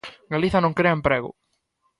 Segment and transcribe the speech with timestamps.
[0.33, 1.29] Galiza non crea emprego.